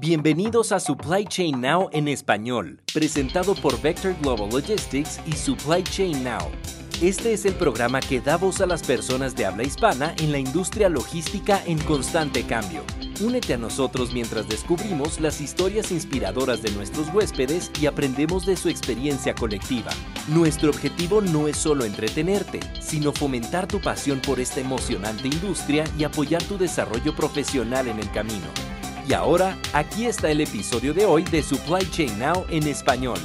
[0.00, 6.24] Bienvenidos a Supply Chain Now en español, presentado por Vector Global Logistics y Supply Chain
[6.24, 6.50] Now.
[7.00, 10.38] Este es el programa que da voz a las personas de habla hispana en la
[10.38, 12.82] industria logística en constante cambio.
[13.20, 18.68] Únete a nosotros mientras descubrimos las historias inspiradoras de nuestros huéspedes y aprendemos de su
[18.68, 19.92] experiencia colectiva.
[20.26, 26.02] Nuestro objetivo no es solo entretenerte, sino fomentar tu pasión por esta emocionante industria y
[26.02, 28.73] apoyar tu desarrollo profesional en el camino.
[29.06, 33.18] Y ahora, aquí está el episodio de hoy de Supply Chain Now en español.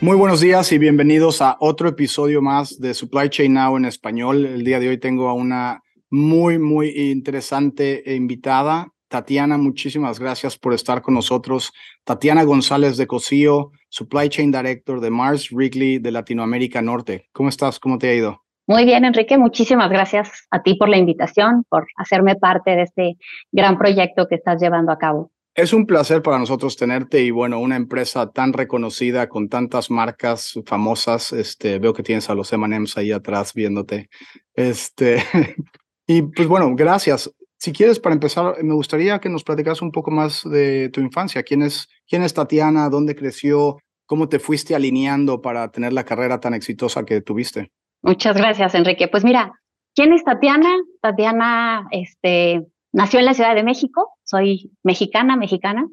[0.00, 4.46] Muy buenos días y bienvenidos a otro episodio más de Supply Chain Now en español.
[4.46, 8.88] El día de hoy tengo a una muy, muy interesante invitada.
[9.08, 11.74] Tatiana, muchísimas gracias por estar con nosotros.
[12.04, 17.28] Tatiana González de Cosío, Supply Chain Director de Mars Wrigley de Latinoamérica Norte.
[17.32, 17.78] ¿Cómo estás?
[17.78, 18.47] ¿Cómo te ha ido?
[18.68, 19.38] Muy bien, Enrique.
[19.38, 23.16] Muchísimas gracias a ti por la invitación, por hacerme parte de este
[23.50, 25.30] gran proyecto que estás llevando a cabo.
[25.54, 30.52] Es un placer para nosotros tenerte y bueno, una empresa tan reconocida con tantas marcas
[30.66, 31.32] famosas.
[31.32, 34.10] Este, veo que tienes a los M&M's ahí atrás viéndote.
[34.52, 35.24] Este,
[36.06, 37.32] y pues bueno, gracias.
[37.56, 41.42] Si quieres, para empezar, me gustaría que nos platicas un poco más de tu infancia.
[41.42, 42.90] ¿Quién es, quién es Tatiana?
[42.90, 43.78] ¿Dónde creció?
[44.04, 47.70] ¿Cómo te fuiste alineando para tener la carrera tan exitosa que tuviste?
[48.02, 49.08] Muchas gracias, Enrique.
[49.08, 49.52] Pues mira,
[49.94, 50.70] ¿quién es Tatiana?
[51.00, 55.86] Tatiana este, nació en la Ciudad de México, soy mexicana, mexicana.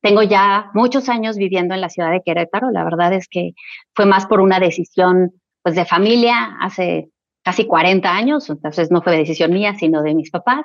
[0.00, 2.70] Tengo ya muchos años viviendo en la ciudad de Querétaro.
[2.70, 3.52] La verdad es que
[3.94, 7.10] fue más por una decisión pues, de familia hace
[7.42, 10.64] casi 40 años, entonces no fue decisión mía, sino de mis papás.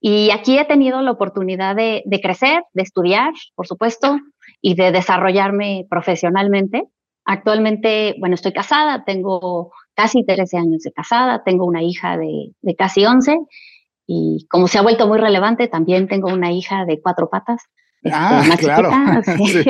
[0.00, 4.18] Y aquí he tenido la oportunidad de, de crecer, de estudiar, por supuesto,
[4.60, 6.84] y de desarrollarme profesionalmente.
[7.24, 12.76] Actualmente, bueno, estoy casada, tengo casi 13 años de casada, tengo una hija de, de,
[12.76, 13.36] casi 11
[14.06, 17.62] y como se ha vuelto muy relevante, también tengo una hija de cuatro patas.
[18.02, 18.90] Este, ah, claro.
[18.94, 19.64] Así, sí.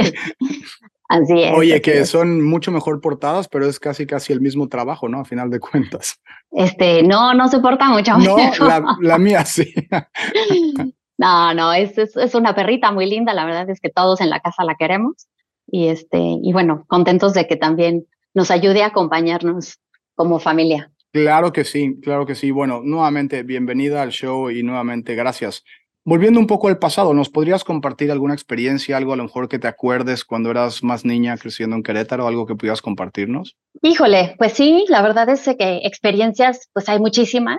[1.08, 1.52] así, es.
[1.56, 5.20] Oye, que son mucho mejor portadas, pero es casi casi el mismo trabajo, ¿no?
[5.20, 6.20] A final de cuentas.
[6.50, 8.18] Este, no, no se porta mucho.
[8.18, 9.72] No, la, la, mía sí.
[11.16, 14.28] no, no, es, es, es una perrita muy linda, la verdad es que todos en
[14.28, 15.26] la casa la queremos
[15.66, 19.78] y este y bueno contentos de que también nos ayude a acompañarnos
[20.18, 20.90] como familia.
[21.12, 22.50] Claro que sí, claro que sí.
[22.50, 25.62] Bueno, nuevamente bienvenida al show y nuevamente gracias.
[26.04, 29.60] Volviendo un poco al pasado, ¿nos podrías compartir alguna experiencia, algo a lo mejor que
[29.60, 33.56] te acuerdes cuando eras más niña creciendo en Querétaro, algo que pudieras compartirnos?
[33.80, 37.58] Híjole, pues sí, la verdad es que experiencias, pues hay muchísimas.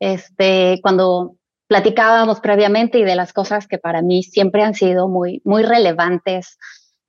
[0.00, 1.36] Este, cuando
[1.68, 6.58] platicábamos previamente y de las cosas que para mí siempre han sido muy, muy relevantes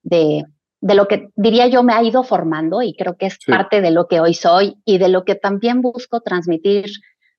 [0.03, 0.43] de,
[0.81, 3.51] de lo que diría yo me ha ido formando y creo que es sí.
[3.51, 6.85] parte de lo que hoy soy y de lo que también busco transmitir,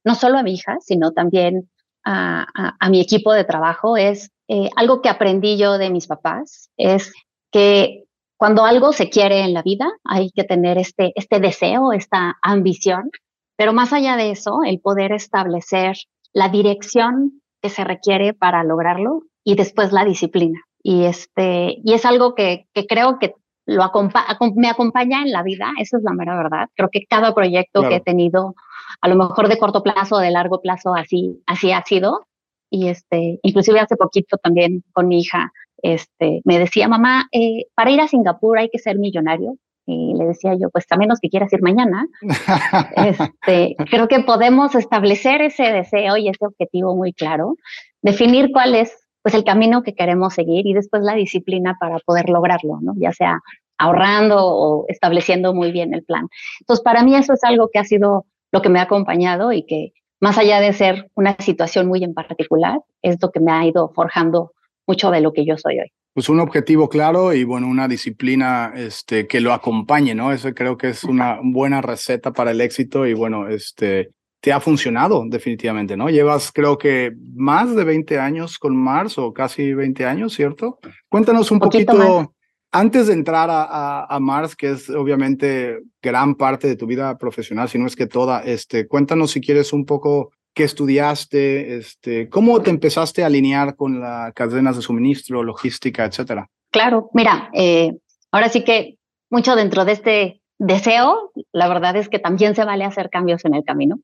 [0.05, 1.69] no solo a mi hija, sino también
[2.05, 6.07] a, a, a mi equipo de trabajo, es eh, algo que aprendí yo de mis
[6.07, 7.13] papás, es
[7.51, 8.05] que
[8.37, 13.11] cuando algo se quiere en la vida hay que tener este, este deseo, esta ambición,
[13.57, 15.97] pero más allá de eso, el poder establecer
[16.33, 20.61] la dirección que se requiere para lograrlo y después la disciplina.
[20.83, 23.35] Y, este, y es algo que, que creo que
[23.67, 24.27] lo acompa
[24.57, 26.69] me acompaña en la vida, esa es la mera verdad.
[26.75, 27.91] Creo que cada proyecto claro.
[27.91, 28.55] que he tenido,
[29.01, 32.27] a lo mejor de corto plazo o de largo plazo, así, así ha sido.
[32.71, 37.91] Y este, inclusive hace poquito también con mi hija, este, me decía, mamá, eh, para
[37.91, 39.57] ir a Singapur hay que ser millonario.
[39.85, 42.07] Y le decía yo, pues a menos que quieras ir mañana.
[42.97, 47.57] este, creo que podemos establecer ese deseo y ese objetivo muy claro,
[48.01, 52.29] definir cuál es pues el camino que queremos seguir y después la disciplina para poder
[52.29, 52.95] lograrlo, ¿no?
[52.97, 53.41] Ya sea
[53.79, 56.29] ahorrando o estableciendo muy bien el plan.
[56.61, 59.65] Entonces, para mí eso es algo que ha sido lo que me ha acompañado y
[59.65, 63.67] que más allá de ser una situación muy en particular, es lo que me ha
[63.67, 64.53] ido forjando
[64.87, 65.93] mucho de lo que yo soy hoy.
[66.15, 70.31] Pues un objetivo claro y bueno, una disciplina este, que lo acompañe, ¿no?
[70.31, 74.11] Eso creo que es una buena receta para el éxito y bueno, este,
[74.43, 76.11] te ha funcionado definitivamente, ¿no?
[76.11, 80.81] Llevas creo que más de 20 años con Mars o casi 20 años, ¿cierto?
[81.09, 82.35] Cuéntanos un poquito, poquito
[82.73, 87.17] antes de entrar a, a, a, Mars, que es obviamente gran parte de tu vida
[87.19, 92.29] profesional, si no es que toda, este, cuéntanos si quieres un poco qué estudiaste, este,
[92.29, 96.49] cómo te empezaste a alinear con las cadenas de suministro, logística, etcétera.
[96.73, 97.93] Claro, mira, eh,
[98.33, 98.97] ahora sí que
[99.31, 103.55] mucho dentro de este deseo, la verdad es que también se vale hacer cambios en
[103.55, 104.01] el camino.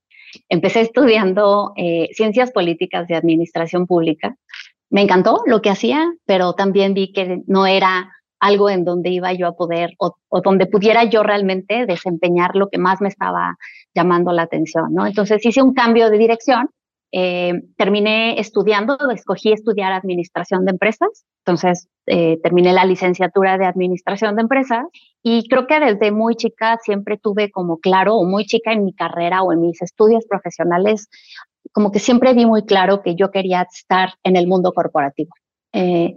[0.49, 4.37] Empecé estudiando eh, ciencias políticas de administración pública.
[4.90, 9.32] Me encantó lo que hacía, pero también vi que no era algo en donde iba
[9.32, 13.56] yo a poder o, donde pudiera yo realmente desempeñar lo que más me estaba
[13.94, 15.06] llamando la atención, ¿no?
[15.06, 16.70] Entonces hice un cambio de dirección,
[17.11, 24.37] eh, terminé estudiando, escogí estudiar administración de empresas, Entonces, eh, terminé la licenciatura de Administración
[24.37, 24.85] de Empresas
[25.22, 28.94] y creo que desde muy chica siempre tuve como claro, o muy chica en mi
[28.94, 31.08] carrera o en mis estudios profesionales,
[31.72, 35.30] como que siempre vi muy claro que yo quería estar en el mundo corporativo.
[35.72, 36.14] Eh,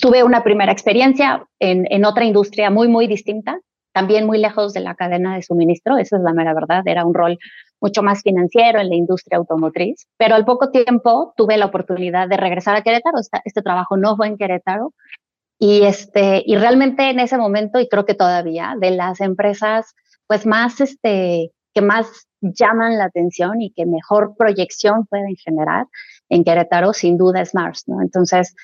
[0.00, 3.60] tuve una primera experiencia en, en, otra industria muy, muy distinta,
[3.92, 7.12] también muy lejos de la cadena de suministro, esa es la mera verdad, era un
[7.12, 7.38] rol
[7.80, 12.36] mucho más financiero en la industria automotriz, pero al poco tiempo tuve la oportunidad de
[12.36, 14.94] regresar a Querétaro, este, este trabajo no fue en Querétaro,
[15.58, 19.94] y, este, y realmente en ese momento, y creo que todavía, de las empresas
[20.26, 25.86] pues más, este, que más llaman la atención y que mejor proyección pueden generar
[26.28, 28.02] en Querétaro, sin duda es Mars, ¿no?
[28.02, 28.54] Entonces,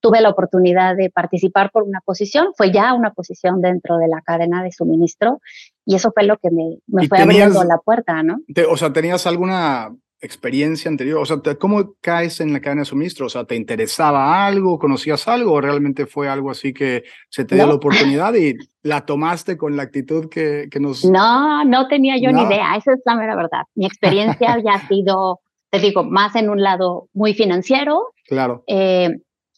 [0.00, 4.22] tuve la oportunidad de participar por una posición, fue ya una posición dentro de la
[4.22, 5.40] cadena de suministro
[5.84, 8.38] y eso fue lo que me, me fue abriendo la puerta, ¿no?
[8.70, 11.20] o sea, ¿tenías alguna experiencia anterior?
[11.20, 13.26] O sea, ¿cómo caes en la cadena de suministro?
[13.26, 17.54] O sea, ¿te interesaba algo, conocías algo o realmente fue algo así que se te
[17.54, 21.04] dio la oportunidad y la tomaste con la actitud que, que nos...
[21.04, 23.62] No, no tenía yo ni idea, esa es la mera verdad.
[23.74, 28.12] Mi experiencia había sido, te digo, más en un lado muy financiero.
[28.26, 28.64] Claro.
[28.66, 29.10] Eh,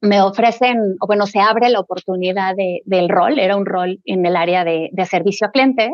[0.02, 4.24] me ofrecen, o bueno, se abre la oportunidad de, del rol, era un rol en
[4.24, 5.90] el área de, de servicio a clientes,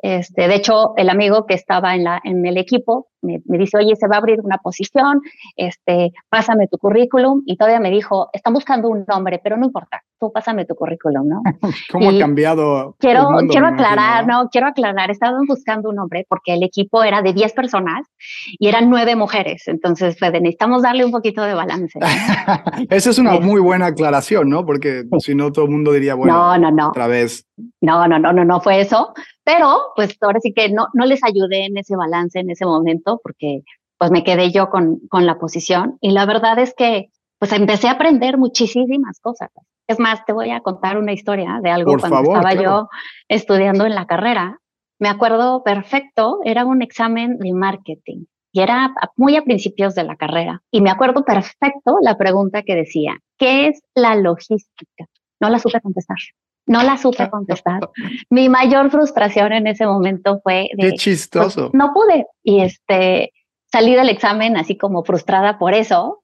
[0.00, 3.96] este, de hecho, el amigo que estaba en, la, en el equipo me, dice, oye,
[3.96, 5.20] se va a abrir una posición,
[5.56, 7.42] este, pásame tu currículum.
[7.46, 11.28] Y todavía me dijo, están buscando un nombre, pero no importa, tú pásame tu currículum,
[11.28, 11.42] ¿no?
[11.92, 12.96] ¿Cómo ha cambiado?
[12.98, 14.48] Quiero, quiero aclarar, ¿no?
[14.50, 18.06] Quiero aclarar, estaban buscando un nombre porque el equipo era de 10 personas
[18.58, 19.64] y eran 9 mujeres.
[19.66, 21.98] Entonces, pues, necesitamos darle un poquito de balance.
[22.90, 24.64] Esa es una muy buena aclaración, ¿no?
[24.64, 26.88] Porque si no, todo el mundo diría, bueno, no, no, no.
[26.88, 27.46] otra vez.
[27.80, 29.14] No, no, no, no, no fue eso.
[29.44, 33.05] Pero pues ahora sí que no, no les ayudé en ese balance en ese momento
[33.22, 33.62] porque
[33.98, 37.88] pues me quedé yo con, con la posición y la verdad es que pues empecé
[37.88, 39.50] a aprender muchísimas cosas.
[39.88, 42.88] Es más, te voy a contar una historia de algo cuando estaba yo
[43.28, 44.58] estudiando en la carrera.
[44.98, 50.16] Me acuerdo perfecto, era un examen de marketing y era muy a principios de la
[50.16, 50.62] carrera.
[50.70, 55.04] Y me acuerdo perfecto la pregunta que decía, ¿qué es la logística?
[55.40, 56.16] No la supe contestar.
[56.66, 57.88] No la supe contestar.
[58.30, 61.70] Mi mayor frustración en ese momento fue de, Qué pues, chistoso.
[61.72, 63.32] no pude y este
[63.70, 66.22] salí del examen así como frustrada por eso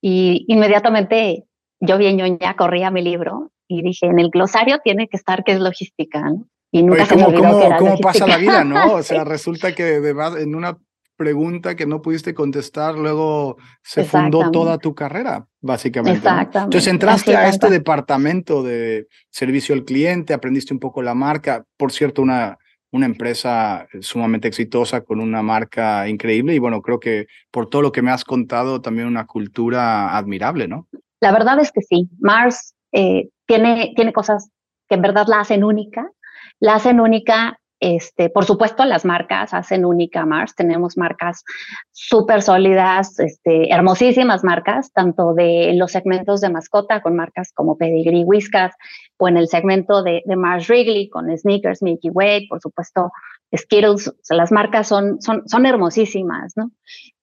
[0.00, 1.44] y inmediatamente
[1.80, 5.44] yo bien ya corrí a mi libro y dije, en el glosario tiene que estar
[5.44, 6.22] qué es logística,
[6.70, 8.94] Y nunca se me olvidó cómo, que era ¿cómo pasa la vida, no?
[8.94, 10.78] O sea, resulta que en una
[11.22, 16.28] pregunta que no pudiste contestar, luego se fundó toda tu carrera, básicamente.
[16.28, 21.92] Entonces entraste a este departamento de servicio al cliente, aprendiste un poco la marca, por
[21.92, 22.58] cierto, una,
[22.90, 27.92] una empresa sumamente exitosa con una marca increíble y bueno, creo que por todo lo
[27.92, 30.88] que me has contado, también una cultura admirable, ¿no?
[31.20, 34.50] La verdad es que sí, Mars eh, tiene, tiene cosas
[34.88, 36.10] que en verdad la hacen única,
[36.58, 40.54] la hacen única este, por supuesto, las marcas hacen única Mars.
[40.54, 41.42] Tenemos marcas
[41.90, 48.22] súper sólidas, este, hermosísimas marcas, tanto de los segmentos de mascota con marcas como Pedigree,
[48.22, 48.72] Whiskas,
[49.16, 53.10] o en el segmento de, de Mars Wrigley con sneakers, Mickey Way, por supuesto,
[53.52, 54.14] Skittles.
[54.30, 56.70] las marcas son, son, son hermosísimas, ¿no?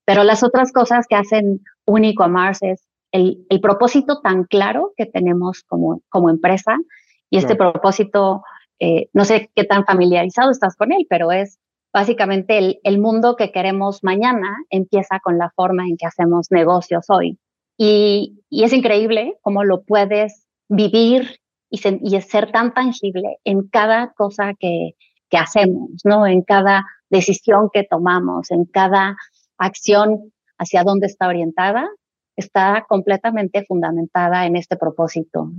[0.04, 4.92] Pero las otras cosas que hacen único a Mars es el, el propósito tan claro
[4.98, 6.76] que tenemos como, como empresa
[7.30, 8.44] y este propósito
[8.80, 11.60] eh, no sé qué tan familiarizado estás con él, pero es
[11.94, 17.40] básicamente el, mundo que queremos mañana empieza con la forma en que hacemos negocios hoy.
[17.78, 24.54] Y, es increíble cómo lo puedes vivir y, y, ser tan tangible en cada cosa
[24.60, 24.96] que,
[25.30, 26.28] que hacemos, ¿no?
[26.28, 29.18] En cada decisión que tomamos, en cada
[29.58, 31.90] acción hacia dónde está orientada,
[32.36, 35.52] está completamente fundamentada en este propósito.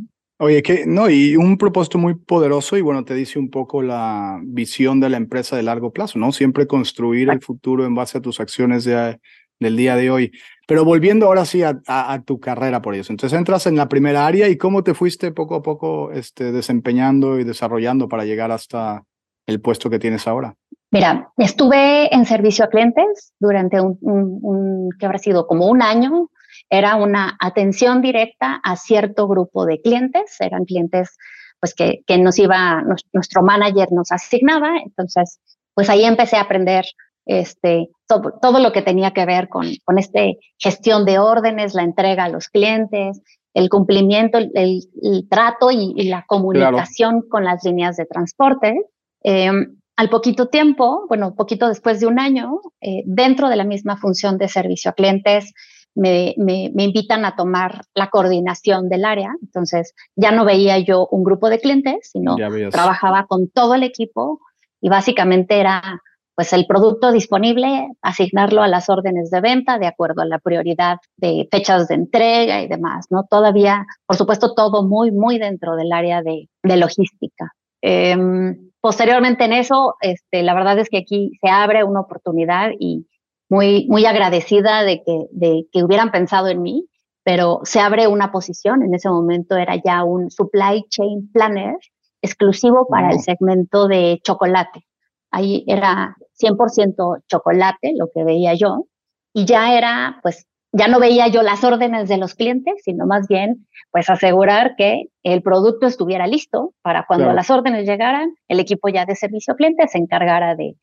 [0.43, 4.41] Oye, que no, y un propósito muy poderoso y bueno, te dice un poco la
[4.43, 6.33] visión de la empresa de largo plazo, ¿no?
[6.33, 9.21] Siempre construir el futuro en base a tus acciones de,
[9.59, 10.33] del día de hoy.
[10.67, 13.13] Pero volviendo ahora sí a, a, tu carrera por eso.
[13.13, 17.39] Entonces entras en la primera área y cómo te fuiste poco a poco este, desempeñando
[17.39, 19.05] y desarrollando para llegar hasta
[19.47, 20.55] el puesto que tienes ahora.
[20.91, 25.83] Mira, estuve en servicio a clientes durante un, un, un que habrá sido como un
[25.83, 26.31] año
[26.71, 31.17] era una atención directa a cierto grupo de clientes, eran clientes
[31.61, 35.41] pues que, que nos iba, nuestro manager nos asignaba, entonces
[35.75, 36.85] pues ahí empecé a aprender
[37.27, 41.83] este, todo, todo lo que tenía que ver con, con este gestión de órdenes, la
[41.83, 43.21] entrega a los clientes,
[43.55, 48.75] el cumplimiento, el, trato y, la comunicación con las líneas de transporte.
[49.23, 53.97] Em, al poquito tiempo, bueno, poquito después de un año, eh, dentro de la misma
[53.97, 55.53] función de servicio a clientes,
[55.95, 59.35] me, me, me, invitan a tomar la coordinación del área.
[59.43, 62.37] Entonces ya no veía yo un grupo de clientes, sino
[62.71, 64.41] trabajaba con todo el equipo
[64.81, 66.01] y básicamente era
[66.35, 70.97] pues el producto disponible, asignarlo a las órdenes de venta de acuerdo a la prioridad
[71.19, 73.25] de fechas de entrega y demás, ¿no?
[73.29, 77.53] Todavía, por supuesto, todo muy, muy dentro del área de, de logística.
[77.83, 83.07] Em, posteriormente en eso, este, la verdad es que aquí se abre una oportunidad y
[83.51, 86.87] muy, muy agradecida de que, de que hubieran pensado en mí,
[87.25, 91.77] pero se abre una posición, en ese momento era ya un supply chain planner
[92.23, 94.87] exclusivo para el segmento de chocolate.
[95.31, 98.87] Ahí era 100% chocolate, lo que veía yo,
[99.33, 103.27] y ya era, pues, ya no veía yo las órdenes de los clientes, sino más
[103.27, 108.89] bien, pues, asegurar que el producto estuviera listo para cuando las órdenes llegaran, el equipo
[108.89, 110.77] ya de servicio cliente se encargara de,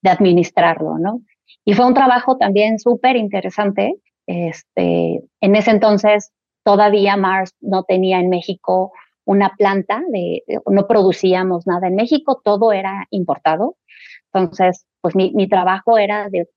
[0.00, 1.20] de administrarlo, ¿no?
[1.64, 3.94] Y fue un trabajo también súper interesante.
[4.26, 6.32] Este, en ese entonces,
[6.64, 8.92] todavía Mars no tenía en México
[9.24, 13.76] una planta, de, no producíamos nada en México, todo era importado.
[14.32, 16.48] Entonces, pues mi, mi trabajo era de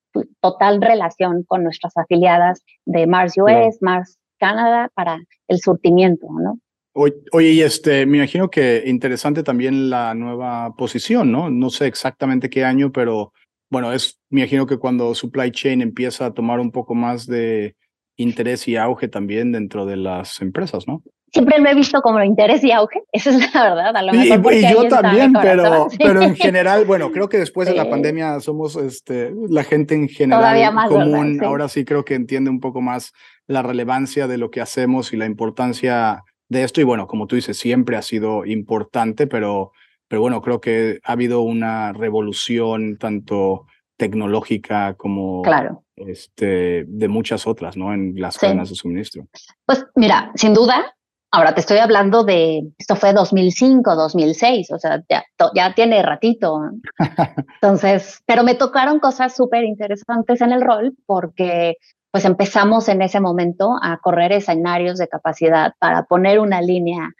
[0.41, 6.59] total relación con nuestras afiliadas de Mars US, Mars Canadá para el surtimiento, ¿no?
[6.93, 11.47] Oye, y este, me imagino que interesante también la nueva posición, ¿no?
[11.51, 13.33] No sé exactamente qué año, pero
[13.69, 17.75] bueno, es, me imagino que cuando supply chain empieza a tomar un poco más de
[18.15, 21.03] interés y auge también dentro de las empresas, ¿no?
[21.31, 23.95] siempre lo he visto como interés y auge, esa es la verdad.
[23.95, 27.75] A lo mejor y, yo también, pero, pero en general, bueno, creo que después de
[27.75, 32.49] la pandemia somos este, la gente en general más común, ahora sí creo que entiende
[32.49, 33.13] un poco más
[33.47, 36.81] la relevancia de lo que hacemos y la importancia de esto.
[36.81, 39.71] Y bueno, como tú dices, siempre ha sido importante, pero,
[40.07, 43.65] pero bueno, creo que ha habido una revolución tanto
[43.97, 45.83] tecnológica como claro.
[45.95, 47.93] este, de muchas otras, ¿no?
[47.93, 49.27] En las cadenas de suministro.
[49.65, 50.93] Pues mira, sin duda,
[51.29, 56.57] Ahora te estoy hablando de, esto fue 2005, 2006, o sea, ya, ya tiene ratito.
[57.61, 61.75] Entonces, pero me tocaron cosas súper interesantes en el rol porque
[62.11, 67.11] pues empezamos en ese momento a correr escenarios de capacidad para poner una línea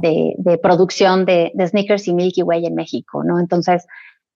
[0.00, 3.40] de, de, producción de, de, sneakers y Milky Way en México, ¿no?
[3.40, 3.86] Entonces,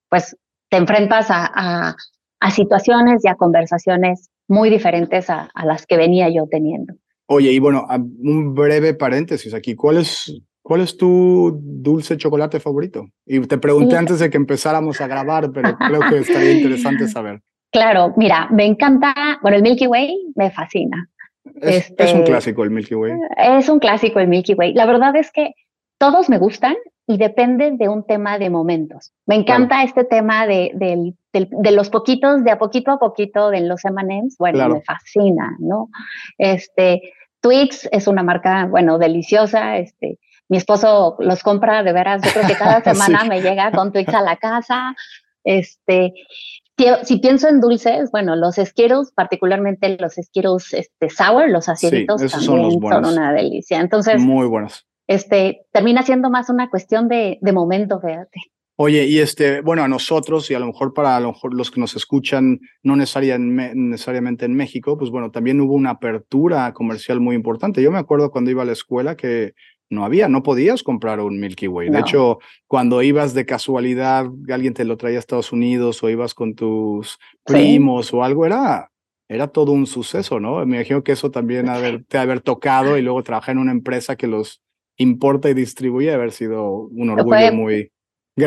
[0.08, 0.36] pues
[0.70, 1.96] te enfrentas a, a,
[2.40, 6.94] a situaciones y a conversaciones muy diferentes a, a las que venía yo teniendo.
[7.26, 9.74] Oye, y bueno, un breve paréntesis aquí.
[9.74, 13.06] ¿Cuál es, cuál es tu dulce chocolate favorito?
[13.26, 17.42] Y te pregunté antes de que empezáramos a grabar, pero creo que estaría interesante saber.
[17.70, 21.08] Claro, mira, me encanta, bueno, el Milky Way me fascina.
[21.60, 23.12] Es, es un este, clásico el Milky Way.
[23.36, 24.74] Es un clásico el Milky Way.
[24.74, 25.54] La verdad es que
[25.98, 29.12] todos me gustan y dependen de un tema de momentos.
[29.26, 33.62] Me encanta este tema de, de, de, los poquitos, de a poquito a poquito, de
[33.62, 34.36] los M&M's.
[34.38, 35.88] Bueno, me fascina, ¿no?
[36.36, 39.78] Este, Twix es una marca, bueno, deliciosa.
[39.78, 42.22] Este, mi esposo los compra de veras.
[42.22, 44.94] Yo creo que cada semana me llega con Twix a la casa.
[45.44, 46.12] Este,
[47.02, 52.80] si, pienso en dulces, bueno, los Skittles, particularmente los Skittles este, sour, los aciditos, también
[52.80, 53.80] son, una delicia.
[53.80, 54.86] Entonces, muy buenos.
[55.06, 58.40] Este, termina siendo más una cuestión de, de momento, fíjate.
[58.80, 61.72] Oye, y este, bueno, a nosotros y a lo mejor para a lo mejor los
[61.72, 67.34] que nos escuchan, no necesariamente en México, pues bueno, también hubo una apertura comercial muy
[67.34, 67.82] importante.
[67.82, 69.54] Yo me acuerdo cuando iba a la escuela que
[69.90, 71.90] no había, no podías comprar un Milky Way.
[71.90, 76.34] De hecho, cuando ibas de casualidad, alguien te lo traía a Estados Unidos o ibas
[76.34, 78.90] con tus primos o algo, era,
[79.28, 80.64] era todo un suceso, ¿no?
[80.66, 84.16] Me imagino que eso también haber, te haber tocado y luego trabajar en una empresa
[84.16, 84.60] que los
[84.96, 87.90] importa y distribuye, haber sido un orgullo muy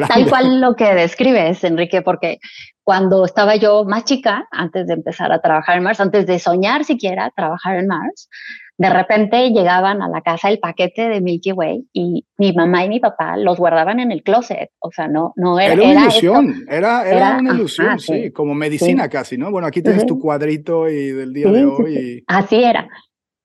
[0.07, 2.39] Tal cual lo que describes, Enrique, porque
[2.83, 6.85] cuando estaba yo más chica, antes de empezar a trabajar en Mars, antes de soñar
[6.85, 8.29] siquiera trabajar en Mars,
[8.77, 12.89] de repente llegaban a la casa el paquete de Milky Way y mi mamá y
[12.89, 14.71] mi papá los guardaban en el closet.
[14.79, 15.73] O sea, no, no era.
[15.73, 19.51] Era una ilusión, era, era, una ilusión, sí, como medicina casi, ¿no?
[19.51, 22.23] Bueno, aquí tienes tu cuadrito y del día de hoy.
[22.27, 22.87] Así era.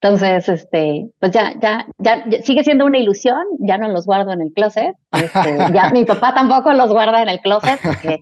[0.01, 4.43] Entonces, este, pues ya, ya, ya, sigue siendo una ilusión, ya no los guardo en
[4.43, 4.95] el closet.
[5.13, 8.21] Este, ya mi papá tampoco los guarda en el closet porque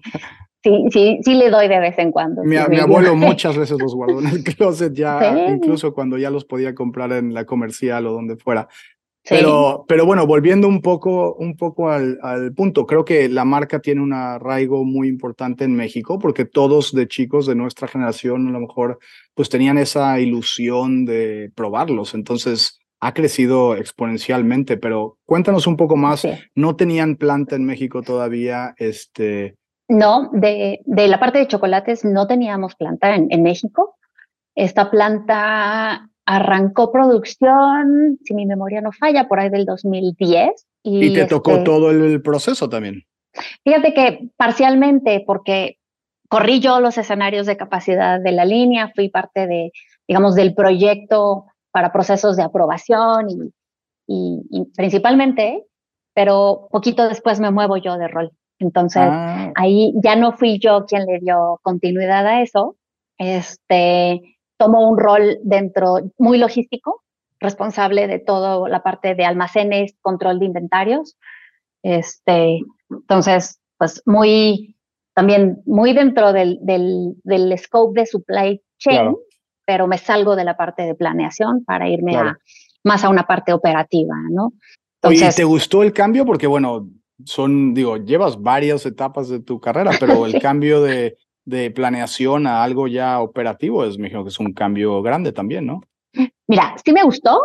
[0.65, 2.43] sí, sí, sí le doy de vez en cuando.
[2.43, 6.45] Mi, mi abuelo muchas veces los guardó en el closet ya, incluso cuando ya los
[6.45, 8.67] podía comprar en la comercial o donde fuera.
[9.27, 13.79] Pero, pero bueno, volviendo un poco, un poco al, al, punto, creo que la marca
[13.79, 18.51] tiene un arraigo muy importante en México porque todos de chicos de nuestra generación a
[18.51, 18.99] lo mejor
[19.33, 22.13] pues tenían esa ilusión de probarlos.
[22.13, 26.27] Entonces ha crecido exponencialmente, pero cuéntanos un poco más.
[26.53, 28.75] ¿No tenían planta en México todavía?
[28.77, 29.55] Este...
[29.87, 33.97] No, de, de la parte de chocolates no teníamos planta en, en México.
[34.55, 40.49] Esta planta arrancó producción, si mi memoria no falla, por ahí del 2010.
[40.83, 43.03] Y, te tocó este todo el proceso también.
[43.63, 45.77] Fíjate que parcialmente, porque
[46.29, 49.71] corrí yo los escenarios de capacidad de la línea, fui parte de,
[50.07, 53.27] digamos, del proyecto para procesos de aprobación
[54.07, 54.41] y,
[54.75, 55.65] principalmente,
[56.13, 58.31] pero poquito después me muevo yo de rol.
[58.59, 59.51] Entonces, ah.
[59.55, 62.77] ahí ya no fui yo quien le dio continuidad a eso.
[63.17, 64.21] Este,
[64.57, 67.03] tomo un rol dentro muy logístico,
[67.39, 71.17] responsable de toda la parte de almacenes, control de inventarios.
[71.83, 72.59] Este,
[72.89, 74.75] entonces, pues muy,
[75.13, 79.15] también muy dentro del, del, del scope de supply chain,
[79.65, 82.37] pero me salgo de la parte de planeación para irme a,
[82.83, 84.53] más a una parte operativa, ¿no?
[85.01, 86.25] Entonces, Oye, ¿te gustó el cambio?
[86.25, 86.87] Porque, bueno,
[87.23, 92.63] son, digo, llevas varias etapas de tu carrera, pero el cambio de, de planeación a
[92.63, 95.81] algo ya operativo es, me imagino que es un cambio grande también, ¿no?
[96.47, 97.39] Mira, sí me gustó,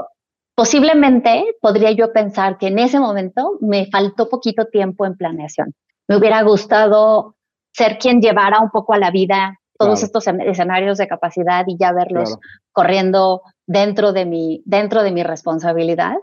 [0.61, 5.73] Posiblemente podría yo pensar que en ese momento me faltó poquito tiempo en planeación.
[6.07, 7.35] Me hubiera gustado
[7.73, 11.95] ser quien llevara un poco a la vida todos estos escenarios de capacidad y ya
[11.95, 12.37] verlos
[12.73, 16.17] corriendo dentro de, mi, dentro de mi responsabilidad.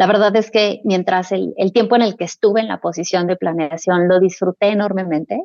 [0.00, 3.26] La verdad es que mientras el, el, tiempo en el que estuve en la posición
[3.26, 5.44] de planeación lo disfruté enormemente,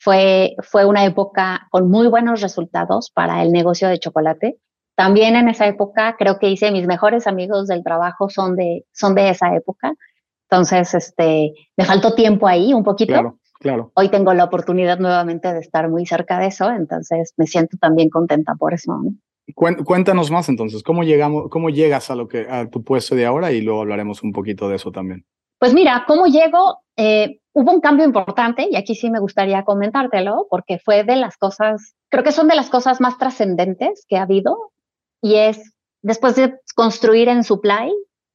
[0.00, 4.58] fue, fue una época con muy buenos resultados para el negocio de chocolate.
[4.96, 9.14] También en esa época creo que hice mis mejores amigos del trabajo son de, son
[9.14, 9.94] de esa época.
[10.50, 13.12] Entonces, este, me faltó tiempo ahí un poquito.
[13.12, 13.92] Claro, claro.
[13.94, 18.10] Hoy tengo la oportunidad nuevamente de estar muy cerca de eso, entonces me siento también
[18.10, 19.00] contenta por eso.
[19.54, 23.52] Cuéntanos más entonces, ¿cómo, llegamos, cómo llegas a, lo que, a tu puesto de ahora?
[23.52, 25.26] Y luego hablaremos un poquito de eso también.
[25.58, 26.78] Pues mira, ¿cómo llego?
[26.96, 31.36] Eh, hubo un cambio importante y aquí sí me gustaría comentártelo porque fue de las
[31.36, 34.72] cosas, creo que son de las cosas más trascendentes que ha habido
[35.22, 37.92] y es, después de construir en supply,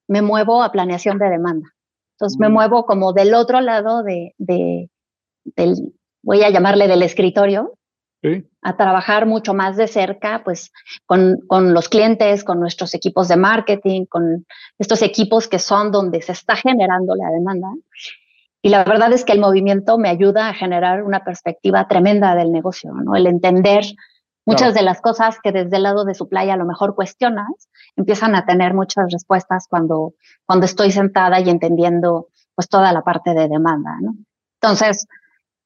[0.07, 1.67] me muevo a planeación de demanda.
[2.15, 2.53] Entonces me mm.
[2.53, 4.89] muevo como del otro lado de, de,
[5.55, 7.73] del, voy a llamarle del escritorio,
[8.61, 10.71] a trabajar mucho más de cerca, pues
[11.05, 14.45] con, con, los clientes, con nuestros equipos de marketing, con
[14.77, 17.69] estos equipos que son donde se está generando la demanda.
[18.61, 22.51] Y la verdad es que el movimiento me ayuda a generar una perspectiva tremenda del
[22.51, 23.15] negocio, ¿no?
[23.15, 23.85] El entender
[24.49, 27.69] Muchas de las cosas que desde el lado de su playa a lo mejor cuestionas,
[27.95, 33.35] empiezan a tener muchas respuestas cuando, cuando estoy sentada y entendiendo pues toda la parte
[33.35, 34.15] de demanda, ¿no?
[34.59, 35.05] Entonces,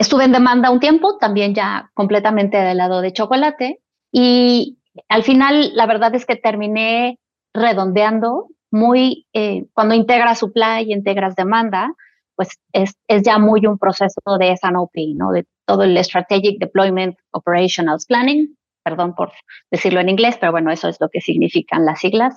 [0.04, 3.80] estuve en demanda un tiempo, también ya completamente del lado de chocolate,
[4.12, 7.20] y al final la verdad es que terminé
[7.54, 11.94] redondeando muy, eh, cuando integras supply y integras demanda,
[12.36, 15.32] pues es, es, ya muy un proceso de SNOP, ¿no?
[15.32, 19.32] De todo el Strategic Deployment Operations Planning, perdón por
[19.72, 22.36] decirlo en inglés, pero bueno, eso es lo que significan las siglas.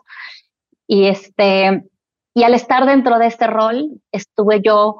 [0.86, 1.82] Y, este,
[2.34, 4.98] y al estar dentro de este rol, estuve yo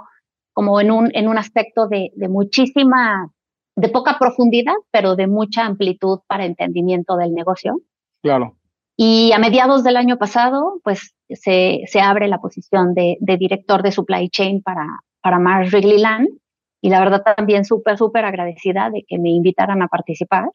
[0.57, 3.31] como en un, en un aspecto de, de muchísima,
[3.77, 7.83] de poca profundidad, pero de mucha amplitud para entendimiento del negocio.
[8.23, 8.57] Claro.
[8.97, 13.83] Y a mediados del año pasado, pues se, se abre la posición de, de, director
[13.83, 16.29] de supply chain para, para Mars Wrigley Land.
[16.81, 20.49] Y la verdad también súper, súper agradecida de que me invitaran a participar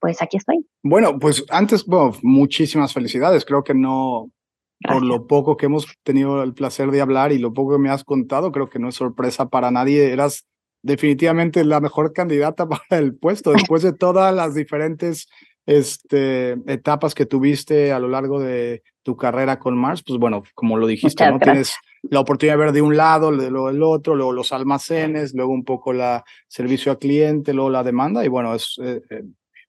[0.00, 0.66] pues aquí estoy.
[0.82, 3.44] Bueno, pues antes, bueno, muchísimas felicidades.
[3.44, 4.30] Creo que no,
[4.80, 7.90] por lo poco que hemos tenido el placer de hablar y lo poco que me
[7.90, 10.12] has contado, creo que no es sorpresa para nadie.
[10.12, 10.46] Eras
[10.82, 15.28] definitivamente la mejor candidata para el puesto después de todas las diferentes
[15.66, 20.02] este, etapas que tuviste a lo largo de tu carrera con Mars.
[20.06, 21.38] Pues bueno, como lo dijiste, ¿no?
[21.38, 25.52] Tienes la oportunidad de ver de un lado, luego el otro, luego los almacenes, luego
[25.52, 29.22] un poco la servicio al cliente, luego la demanda y bueno, es eh, eh,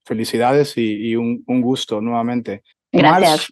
[0.04, 2.63] felicidades y, un, gusto nuevamente.
[2.91, 3.52] Gracias.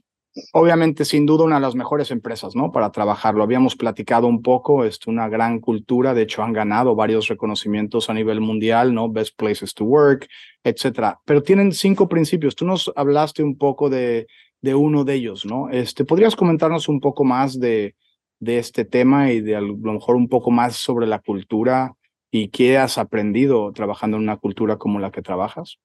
[0.53, 2.71] Obviamente, sin duda, una de las mejores empresas, ¿no?
[2.71, 3.35] Para trabajar.
[3.35, 6.13] Lo habíamos platicado un poco, es una gran cultura.
[6.13, 9.09] De hecho, han ganado varios reconocimientos a nivel mundial, ¿no?
[9.09, 10.27] Best Places to Work,
[10.63, 11.19] etcétera.
[11.25, 12.55] Pero tienen cinco principios.
[12.55, 14.27] Tú nos hablaste un poco de,
[14.61, 15.69] de uno de ellos, ¿no?
[15.69, 17.95] Este, ¿Podrías comentarnos un poco más de,
[18.39, 21.93] de este tema y de a lo mejor un poco más sobre la cultura
[22.31, 25.79] y qué has aprendido trabajando en una cultura como la que trabajas?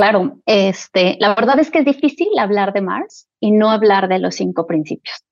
[0.00, 4.18] Claro, este, la verdad es que es difícil hablar de Mars y no hablar de
[4.18, 5.22] los cinco principios.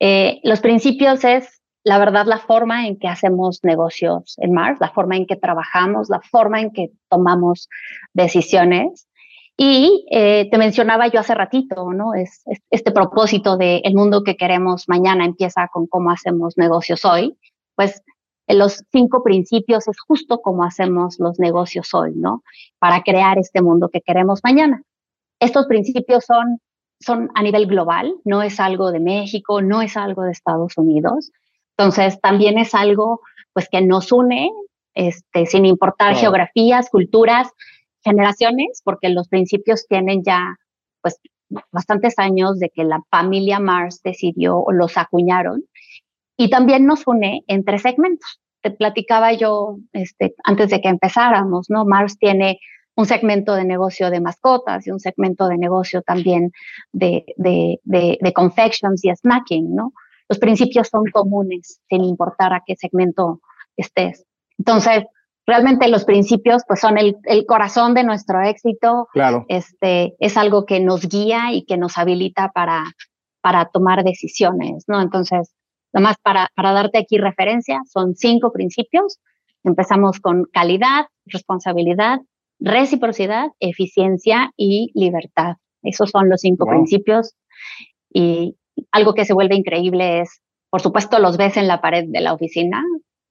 [0.00, 4.90] Eh, los principios es, la verdad, la forma en que hacemos negocios en Mars, la
[4.90, 7.68] forma en que trabajamos, la forma en que tomamos
[8.14, 9.06] decisiones.
[9.56, 12.14] Y eh, te mencionaba yo hace ratito, ¿no?
[12.14, 17.04] Es, es, este propósito de el mundo que queremos mañana empieza con cómo hacemos negocios
[17.04, 17.38] hoy.
[17.76, 18.02] Pues
[18.54, 22.42] los cinco principios es justo como hacemos los negocios hoy, ¿no?
[22.78, 24.82] Para crear este mundo que queremos mañana.
[25.40, 26.58] estos principios son,
[27.00, 31.30] son a nivel global, no es algo de México, no es algo de Estados Unidos.
[31.76, 33.20] Entonces, también es algo
[33.52, 34.50] pues que nos une,
[34.94, 37.48] este, sin importar geografías, culturas,
[38.02, 40.56] generaciones, porque los principios tienen ya
[41.02, 41.20] pues
[41.72, 45.64] bastantes años de que la familia Mars decidió o los acuñaron.
[46.38, 48.40] Y también nos une entre segmentos.
[48.62, 51.84] Te platicaba yo este, antes de que empezáramos, ¿no?
[51.84, 52.60] Mars tiene
[52.94, 56.52] un segmento de negocio de mascotas y un segmento de negocio también
[56.92, 59.92] de, de, de, confections y snacking, ¿no?
[60.28, 63.40] Los principios son comunes, sin importar a qué segmento
[63.76, 64.24] estés.
[64.58, 65.04] Entonces,
[65.46, 69.08] realmente los principios pues son el, el, corazón de nuestro éxito.
[69.12, 69.44] Claro.
[69.48, 72.84] Este, es algo que nos guía y que nos habilita para,
[73.40, 75.00] para tomar decisiones, ¿no?
[75.00, 75.54] Entonces,
[75.92, 79.18] más para, para darte aquí referencia, son cinco principios.
[79.64, 82.20] Empezamos con calidad, responsabilidad,
[82.60, 85.56] reciprocidad, eficiencia y libertad.
[85.82, 87.34] Esos son los cinco principios.
[88.12, 88.56] Y
[88.92, 92.32] algo que se vuelve increíble es, por supuesto, los ves en la pared de la
[92.32, 92.82] oficina,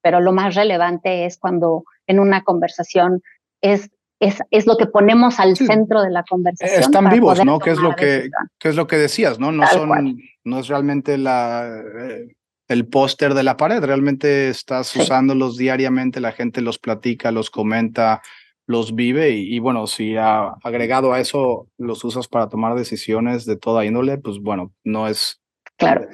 [0.01, 3.21] pero lo más relevante es cuando en una conversación
[3.61, 3.89] es,
[4.19, 6.81] es, es lo que ponemos al centro de la conversación.
[6.81, 7.59] Están vivos, ¿no?
[7.59, 9.51] ¿Qué es, lo que, ¿Qué es lo que decías, no?
[9.51, 12.35] No, son, no es realmente la, eh,
[12.67, 18.21] el póster de la pared, realmente estás usándolos diariamente, la gente los platica, los comenta,
[18.65, 23.55] los vive y, bueno, si ha agregado a eso los usas para tomar decisiones de
[23.55, 25.41] toda índole, pues bueno, no es...
[25.77, 26.07] Claro.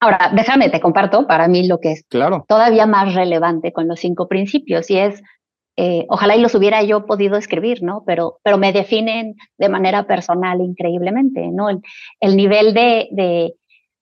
[0.00, 2.44] Ahora, déjame, te comparto para mí lo que es claro.
[2.48, 5.22] todavía más relevante con los cinco principios y es,
[5.76, 8.04] eh, ojalá y los hubiera yo podido escribir, ¿no?
[8.06, 11.70] Pero, pero me definen de manera personal increíblemente, ¿no?
[11.70, 11.80] El,
[12.20, 13.54] el nivel de, de,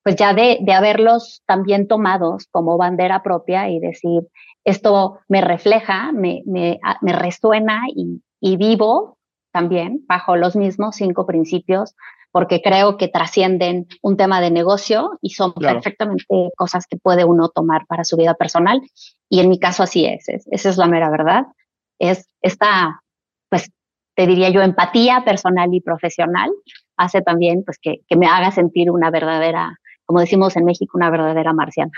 [0.04, 4.28] pues ya de, de haberlos también tomados como bandera propia y decir,
[4.62, 9.16] esto me refleja, me, me, me resuena y, y, vivo
[9.50, 11.94] también bajo los mismos cinco principios,
[12.32, 17.48] porque creo que trascienden un tema de negocio y son perfectamente cosas que puede uno
[17.48, 18.82] tomar para su vida personal.
[19.30, 21.44] Y en mi caso así es, esa es la mera verdad.
[21.98, 23.00] Es esta,
[23.48, 23.70] pues,
[24.16, 26.50] te diría yo, empatía personal y profesional
[26.96, 31.10] hace también pues que, que me haga sentir una verdadera, como decimos en México, una
[31.10, 31.92] verdadera marciana.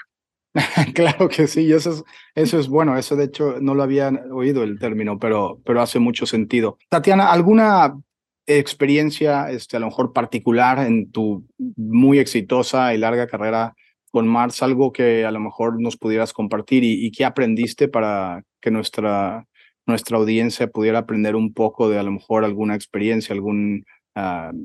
[0.95, 4.63] claro que sí, eso es, eso es bueno, eso de hecho no lo había oído
[4.63, 6.79] el término, pero, pero hace mucho sentido.
[6.89, 7.95] Tatiana, ¿alguna
[8.47, 13.75] experiencia, este, a lo mejor particular en tu muy exitosa y larga carrera
[14.11, 18.43] con Mars, algo que a lo mejor nos pudieras compartir y, y qué aprendiste para
[18.61, 19.47] que nuestra,
[19.85, 24.57] nuestra audiencia pudiera aprender un poco de a lo mejor alguna experiencia, algún uh,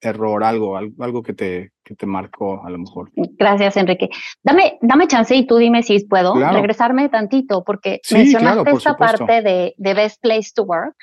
[0.00, 3.10] error, algo, algo que te, que te marcó a lo mejor.
[3.14, 4.08] Gracias, Enrique.
[4.42, 9.74] Dame, dame chance y tú dime si puedo regresarme tantito, porque mencionaste esta parte de,
[9.76, 10.96] de Best Place to Work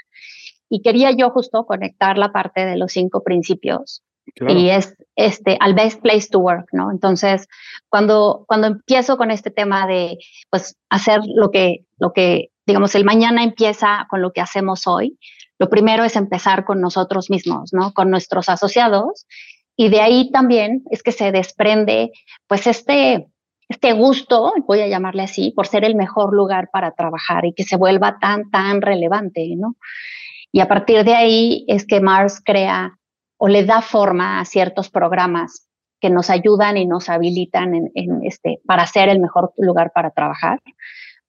[0.69, 4.03] y quería yo justo conectar la parte de los cinco principios.
[4.47, 6.89] Y es este al best place to work, ¿no?
[6.89, 7.47] Entonces,
[7.89, 10.17] cuando, cuando empiezo con este tema de
[10.49, 15.17] pues hacer lo que, lo que, digamos, el mañana empieza con lo que hacemos hoy,
[15.60, 17.93] lo primero es empezar con nosotros mismos, ¿no?
[17.93, 19.26] Con nuestros asociados.
[19.76, 22.12] Y de ahí también es que se desprende,
[22.47, 23.28] pues, este,
[23.69, 27.63] este gusto, voy a llamarle así, por ser el mejor lugar para trabajar y que
[27.63, 29.76] se vuelva tan, tan relevante, ¿no?
[30.52, 32.99] Y a partir de ahí es que Mars crea
[33.38, 35.67] o le da forma a ciertos programas
[35.99, 40.60] que nos ayudan y nos habilitan en, este, para ser el mejor lugar para trabajar.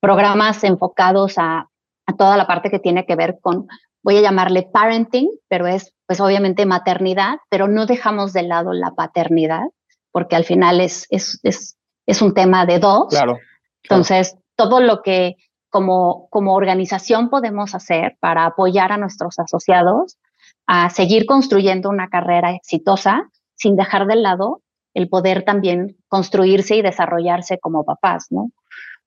[0.04, 1.68] Programas enfocados a,
[2.06, 3.66] a toda la parte que tiene que ver con
[4.02, 8.90] voy a llamarle parenting, pero es pues obviamente maternidad, pero no dejamos de lado la
[8.90, 9.64] paternidad,
[10.12, 13.08] porque al final es, es, es, es un tema de dos.
[13.08, 13.38] Claro.
[13.82, 15.36] Entonces, todo lo que
[15.70, 20.18] como, como organización podemos hacer para apoyar a nuestros asociados
[20.66, 24.60] a seguir construyendo una carrera exitosa sin dejar de lado
[24.94, 28.50] el poder también construirse y desarrollarse como papás, ¿no?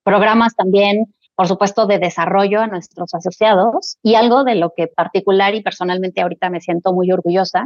[0.08, 1.06] Programas también
[1.38, 6.20] por supuesto, de desarrollo a nuestros asociados y algo de lo que particular y personalmente
[6.20, 7.64] ahorita me siento muy orgullosa.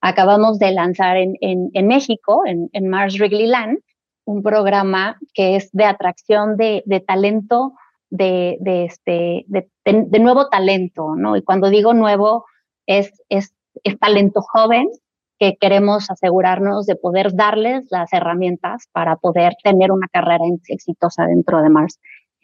[0.00, 3.80] Acabamos de lanzar en, en, México, en, en Mars Wrigley Land,
[4.24, 7.74] un programa que es de atracción de, de talento,
[8.08, 11.36] de, de este, de, de, nuevo talento, ¿no?
[11.36, 12.46] Y cuando digo nuevo,
[12.86, 13.52] es, es,
[13.84, 14.88] es talento joven
[15.40, 21.62] que queremos asegurarnos de poder darles las herramientas para poder tener una carrera exitosa dentro
[21.62, 21.98] de Mars.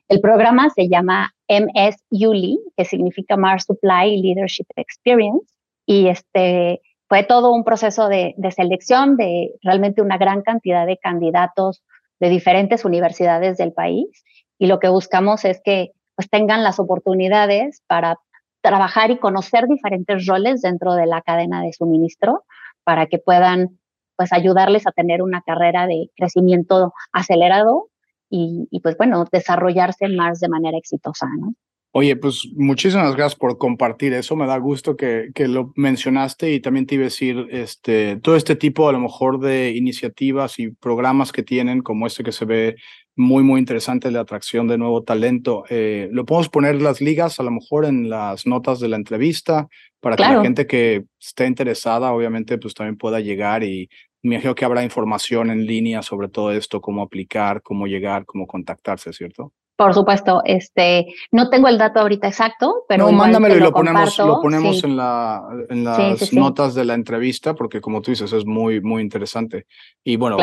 [0.09, 5.47] El programa se llama MS ULI, que significa Mars Supply Leadership Experience,
[5.85, 10.97] y este fue todo un proceso de, de, selección de realmente una gran cantidad de
[10.97, 11.85] candidatos
[12.19, 14.25] de diferentes universidades del país,
[14.59, 18.19] y lo que buscamos es que pues tengan las oportunidades para
[18.63, 22.45] trabajar y conocer diferentes roles dentro de la cadena de suministro
[22.87, 23.81] para que puedan
[24.17, 27.89] pues ayudarles a tener una carrera de crecimiento acelerado
[28.31, 31.55] y, y pues bueno, desarrollarse más de manera exitosa, ¿no?
[31.99, 34.37] Oye, pues muchísimas gracias por compartir eso.
[34.37, 38.37] Me da gusto que, que, lo mencionaste y también te iba a decir, este, todo
[38.37, 42.45] este tipo a lo mejor de iniciativas y programas que tienen, como este que se
[42.45, 42.77] ve
[43.17, 45.65] muy, muy interesante, la atracción de nuevo talento.
[45.71, 49.69] Eh, lo podemos poner las ligas a lo mejor en las notas de la entrevista
[50.01, 53.89] para que la gente que esté interesada, obviamente, pues también pueda llegar y
[54.23, 58.47] me imagino que habrá información en línea sobre todo esto, cómo aplicar, cómo llegar, cómo
[58.47, 59.53] contactarse, ¿cierto?
[59.77, 63.07] Por supuesto, este, no tengo el dato ahorita exacto, pero.
[63.07, 67.55] No, mándamelo y lo, ponemos, lo ponemos en, la, en las notas de la entrevista,
[67.55, 69.67] porque como tú dices, es muy, muy interesante.
[70.03, 70.39] Y bueno,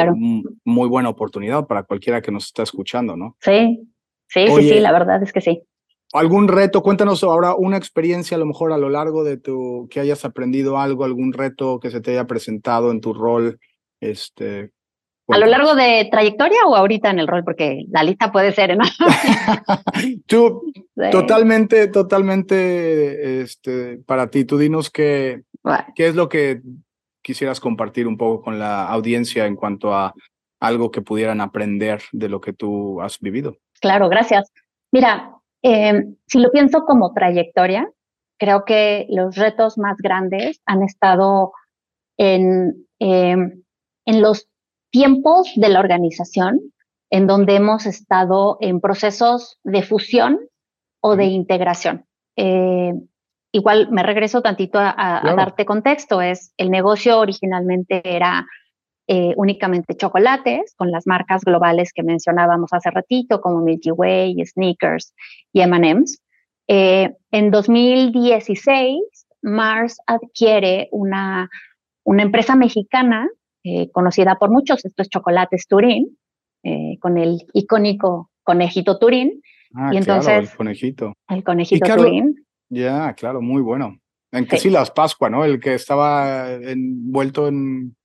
[0.63, 3.35] muy buena oportunidad para cualquiera que nos está escuchando, ¿no?
[3.39, 3.89] Sí,
[4.27, 5.63] sí, sí, sí, la verdad es que sí.
[6.13, 6.83] ¿Algún reto?
[6.83, 10.77] Cuéntanos ahora una experiencia a lo mejor a lo largo de tu, que hayas aprendido
[10.77, 13.59] algo, algún reto que se te haya presentado en tu rol,
[13.99, 14.69] este,
[15.29, 17.43] ¿A lo largo de trayectoria o ahorita en el rol?
[17.43, 18.91] Porque la lista puede ser enorme.
[20.27, 20.61] tú,
[21.11, 25.43] totalmente, totalmente, este, para ti, tú dinos qué,
[25.95, 26.61] qué es lo que
[27.21, 30.13] quisieras compartir un poco con la audiencia en cuanto a
[30.59, 33.57] algo que pudieran aprender de lo que tú has vivido.
[33.79, 34.51] Claro, gracias.
[34.91, 35.31] Mira,
[35.61, 37.89] em, si lo pienso como trayectoria,
[38.37, 41.53] creo que los retos más grandes han estado
[42.17, 43.63] en, em,
[44.05, 44.49] en los
[44.93, 46.61] tiempos de la organización
[47.09, 50.39] en donde hemos estado en procesos de fusión
[51.01, 52.05] o de integración.
[52.37, 52.93] Eh,
[53.51, 56.21] igual me regreso tantito a, darte contexto.
[56.21, 58.45] Es el negocio originalmente era
[59.07, 65.13] eh, únicamente chocolates con las marcas globales que mencionábamos hace ratito, como Milky Way, Sneakers
[65.51, 66.21] y M&M's.
[66.67, 69.01] Eh, en 2016,
[69.41, 71.49] Mars adquiere una,
[72.03, 73.27] una empresa mexicana
[73.63, 76.17] eh, conocida por muchos, estos chocolates Turín,
[76.63, 79.41] eh, con el icónico conejito Turín.
[79.73, 81.13] Ah, y entonces, claro, el conejito.
[81.29, 82.45] El conejito Turín.
[82.69, 83.99] Ya, claro, muy bueno.
[84.31, 84.69] En que sí.
[84.69, 85.45] las Pascua, ¿no?
[85.45, 87.95] El que estaba envuelto en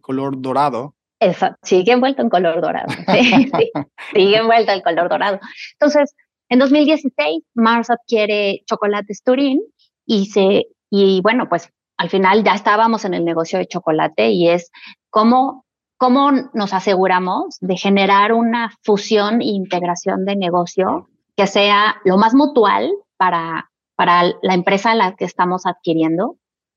[0.00, 0.94] color dorado.
[1.20, 2.92] Eso, sigue envuelto en color dorado.
[3.12, 3.50] Sí,
[4.14, 5.40] sigue envuelto en color dorado.
[5.74, 6.14] Entonces,
[6.48, 9.60] en 2016, Mars adquiere Chocolates Turín
[10.04, 14.48] y se, y bueno, pues al final ya estábamos en el negocio de chocolate y
[14.48, 14.70] es
[15.16, 15.64] cómo,
[15.96, 22.34] cómo nos aseguramos de generar una fusión e integración de negocio que sea lo más
[22.34, 26.36] mutual para, para la empresa a la que estamos adquiriendo,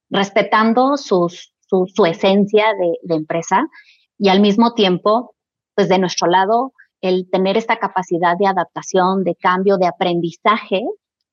[0.09, 3.67] respetando sus, su, su, esencia de, de empresa
[4.17, 5.35] y al mismo tiempo,
[5.75, 6.71] pues de nuestro lado,
[7.01, 10.81] el tener esta capacidad de adaptación, de cambio, de aprendizaje,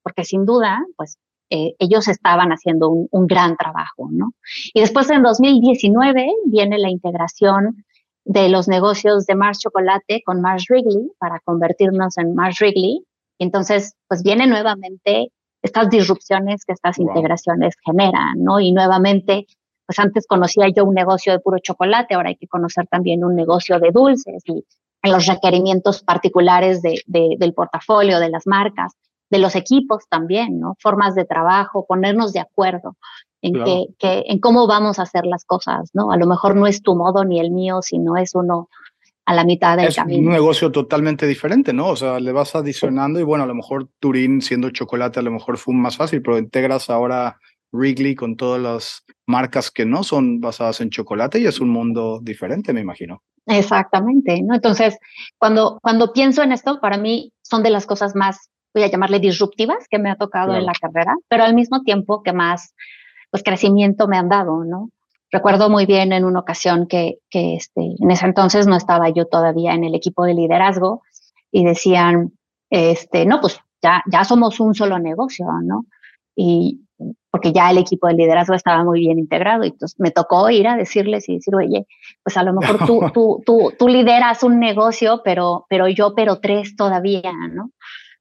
[0.02, 1.18] porque sin duda, pues
[1.50, 4.32] eh, ellos estaban haciendo un, un, gran trabajo, ¿no?
[4.74, 7.84] Y después en 2019 viene la integración
[8.24, 13.04] de los negocios de Mars Chocolate con Mars Wrigley para convertirnos en Mars Wrigley.
[13.38, 15.30] Y entonces, pues viene nuevamente
[15.62, 17.08] estas disrupciones que estas wow.
[17.08, 18.58] integraciones generan, ¿no?
[18.58, 19.46] Y nuevamente,
[19.86, 23.36] pues antes conocía yo un negocio de puro chocolate, ahora hay que conocer también un
[23.36, 24.64] negocio de dulces y
[25.08, 28.92] los requerimientos particulares de, de, del portafolio, de las marcas
[29.30, 30.76] de los equipos también, ¿no?
[30.80, 32.96] Formas de trabajo, ponernos de acuerdo
[33.42, 33.66] en, claro.
[33.66, 36.10] que, que, en cómo vamos a hacer las cosas, ¿no?
[36.10, 38.68] A lo mejor no es tu modo ni el mío, sino es uno
[39.26, 40.28] a la mitad del es camino.
[40.28, 41.88] un negocio totalmente diferente, ¿no?
[41.88, 45.32] O sea, le vas adicionando y bueno, a lo mejor Turín siendo chocolate a lo
[45.32, 47.36] mejor fue más fácil, pero integras ahora
[47.72, 52.20] Wrigley con todas las marcas que no son basadas en chocolate y es un mundo
[52.22, 53.22] diferente, me imagino.
[53.46, 54.54] Exactamente, ¿no?
[54.54, 54.96] Entonces,
[55.38, 59.20] cuando, cuando pienso en esto, para mí son de las cosas más voy a llamarle
[59.20, 60.60] disruptivas que me ha tocado claro.
[60.60, 62.74] en la carrera, pero al mismo tiempo que más
[63.30, 64.90] pues crecimiento me han dado, ¿no?
[65.30, 69.26] Recuerdo muy bien en una ocasión que, que este, en ese entonces no estaba yo
[69.26, 71.02] todavía en el equipo de liderazgo
[71.50, 72.32] y decían,
[72.70, 75.86] este, no, pues ya, ya somos un solo negocio, ¿no?
[76.36, 76.80] Y
[77.30, 80.68] porque ya el equipo de liderazgo estaba muy bien integrado y entonces me tocó ir
[80.68, 81.86] a decirles y decir, oye,
[82.22, 86.40] pues a lo mejor tú, tú, tú, tú lideras un negocio, pero, pero yo, pero
[86.40, 87.70] tres todavía, ¿no?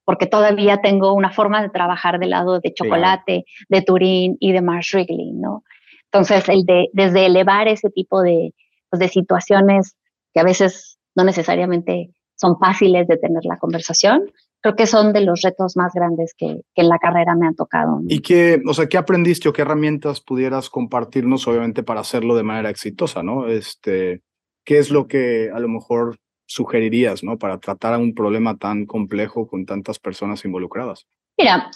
[0.05, 3.65] Porque todavía tengo una forma de trabajar del lado de chocolate, sí.
[3.67, 5.63] de Turín y de Mars Wrigley, ¿no?
[6.11, 8.53] Entonces, el de, desde elevar ese tipo de,
[8.89, 9.97] pues, de situaciones
[10.33, 15.21] que a veces no necesariamente son fáciles de tener la conversación, creo que son de
[15.21, 17.99] los retos más grandes que, que en la carrera me han tocado.
[17.99, 18.05] ¿no?
[18.07, 22.43] ¿Y qué, o sea, qué aprendiste o qué herramientas pudieras compartirnos, obviamente, para hacerlo de
[22.43, 23.47] manera exitosa, ¿no?
[23.47, 24.21] Este,
[24.63, 27.37] ¿Qué es lo que a lo mejor sugerirías, ¿no?
[27.37, 31.07] Para tratar un problema tan complejo con tantas personas involucradas.
[31.37, 31.69] Mira,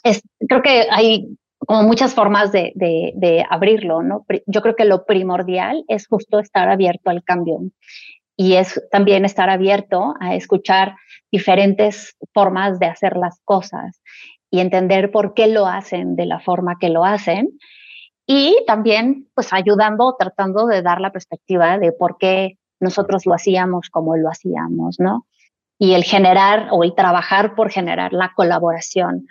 [0.48, 1.28] creo que hay
[1.58, 4.26] como muchas formas de, de, abrirlo, ¿no?
[4.46, 7.60] Yo creo que lo primordial es justo estar abierto al cambio
[8.38, 10.96] y es también estar abierto a escuchar
[11.32, 14.02] diferentes formas de hacer las cosas
[14.50, 17.50] y entender por qué lo hacen de la forma que lo hacen
[18.26, 23.89] y también pues ayudando, tratando de dar la perspectiva de por qué nosotros lo hacíamos
[23.89, 25.26] como lo hacíamos, ¿no?
[25.78, 29.28] Y el generar o el trabajar por generar la colaboración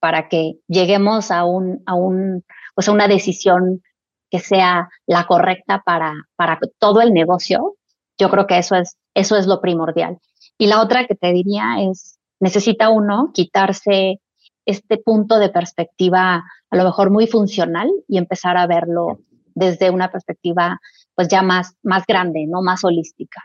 [0.00, 3.82] para que lleguemos a, un, a, un, pues a una decisión
[4.30, 7.76] que sea la correcta para, para todo el negocio,
[8.18, 10.18] yo creo que eso es, eso es lo primordial.
[10.58, 14.20] Y la otra que te diría es, necesita uno quitarse
[14.64, 19.18] este punto de perspectiva a lo mejor muy funcional y empezar a verlo
[19.54, 20.80] desde una perspectiva
[21.22, 22.62] pues ya más, más grande, ¿no?
[22.62, 23.40] Más holística.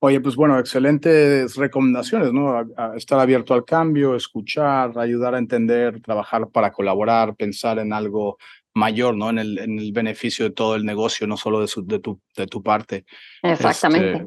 [0.00, 2.60] Oye, pues bueno, excelentes recomendaciones, ¿no?
[2.96, 8.36] estar abierto al cambio, escuchar, ayudar a entender, trabajar para colaborar, pensar en algo
[8.74, 9.30] mayor, ¿no?
[9.30, 12.20] En el, en el beneficio de todo el negocio, no solo de, su, de, tu,
[12.36, 13.04] de tu parte.
[13.42, 14.22] Exactamente.
[14.22, 14.26] Este,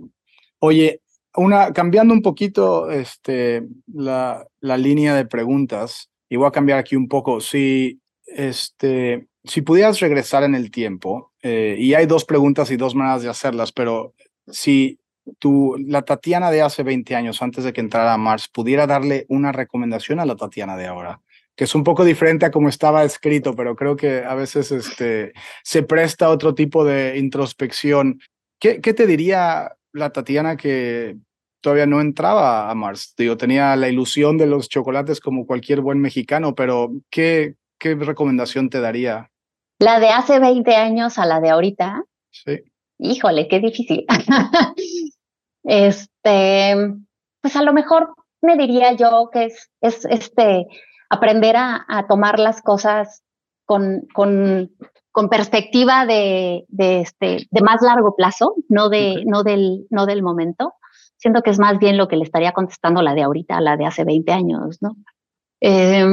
[0.60, 1.02] oye,
[1.36, 6.96] una, cambiando un poquito este, la, la línea de preguntas, y voy a cambiar aquí
[6.96, 7.42] un poco.
[7.42, 8.00] Si,
[8.36, 13.24] este, si pudieras regresar en el tiempo, eh, y hay dos preguntas y dos maneras
[13.24, 14.13] de hacerlas, pero
[14.48, 15.00] si
[15.39, 19.26] tú, la Tatiana de hace 20 años, antes de que entrara a Mars, pudiera darle
[19.30, 21.22] una recomendación a la Tatiana de ahora,
[21.56, 25.34] que es un poco diferente a como estaba escrito, pero creo que a veces este,
[25.63, 28.19] se presta otro tipo de introspección.
[28.60, 31.17] ¿Qué, ¿Qué te diría la Tatiana que
[31.62, 33.13] todavía no entraba a Mars?
[33.17, 38.69] Digo, tenía la ilusión de los chocolates como cualquier buen mexicano, pero ¿qué, qué recomendación
[38.69, 39.30] te daría?
[39.78, 42.06] La de hace 20 años a la de ahorita.
[42.32, 42.62] Sí.
[42.98, 44.06] Híjole, qué difícil.
[45.65, 46.76] este,
[47.41, 50.65] pues a lo mejor me diría yo que es, es este,
[51.10, 53.22] aprender a, a tomar las cosas
[53.65, 54.72] con, con,
[55.12, 60.24] con perspectiva de, de, este, de más largo plazo, no, de, no, del, no del
[60.24, 60.76] momento.
[61.17, 63.86] Siento que es más bien lo que le estaría contestando la de ahorita, la de
[63.86, 64.96] hace 20 años, ¿no?
[65.60, 66.06] Eh,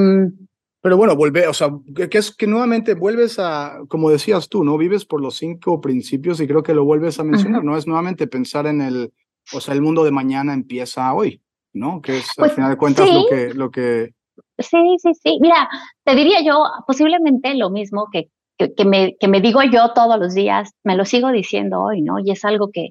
[0.82, 4.78] pero bueno, vuelve, o sea, que, es que nuevamente vuelves a, como decías tú, ¿no?
[4.78, 7.76] Vives por los cinco principios y creo que lo vuelves a mencionar, ¿no?
[7.76, 9.12] Es nuevamente pensar en el,
[9.52, 11.42] o sea, el mundo de mañana empieza hoy,
[11.74, 12.00] ¿no?
[12.00, 14.14] Que es al pues final de cuentas lo que, lo que...
[14.58, 15.38] Sí, sí, sí.
[15.40, 15.68] Mira,
[16.02, 20.34] te diría yo posiblemente lo mismo que, que, me, que me digo yo todos los
[20.34, 22.20] días, me lo sigo diciendo hoy, ¿no?
[22.20, 22.90] Y es algo que,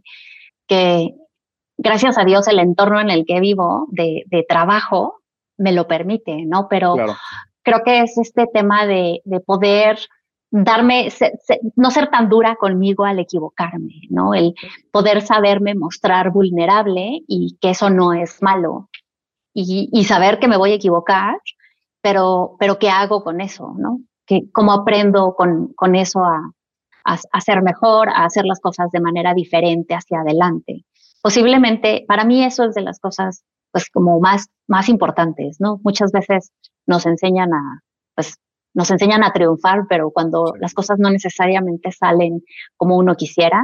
[0.67, 1.09] que
[1.77, 5.21] gracias a Dios el entorno en el que vivo de, de trabajo
[5.57, 6.67] me lo permite, ¿no?
[6.69, 6.95] Pero,
[7.63, 9.99] creo que es este tema de, de poder
[10.51, 11.09] darme,
[11.75, 14.33] no ser tan dura conmigo al equivocarme, ¿no?
[14.33, 14.55] El
[14.91, 18.89] poder saberme mostrar vulnerable y que eso no es malo.
[19.53, 21.37] Y, y saber que me voy a equivocar,
[22.01, 23.99] pero, pero ¿qué hago con eso, no?
[24.25, 26.51] Que, ¿Cómo aprendo con, con eso a,
[27.03, 30.85] a, a ser mejor, a hacer las cosas de manera diferente hacia adelante?
[31.21, 35.79] Posiblemente, para mí eso es de las cosas, pues, como más, más importantes, ¿no?
[35.83, 36.51] Muchas veces
[36.89, 37.81] nos enseñan a,
[38.15, 38.37] pues,
[38.73, 42.41] nos enseñan a triunfar, pero cuando las cosas no necesariamente salen
[42.75, 43.63] como uno quisiera,